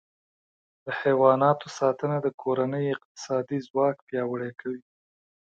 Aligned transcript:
د 0.85 0.87
حیواناتو 0.99 1.67
ساتنه 1.79 2.17
د 2.21 2.27
کورنۍ 2.41 2.85
اقتصادي 2.95 3.57
ځواک 3.67 3.95
پیاوړی 4.07 4.51
کوي. 4.61 4.81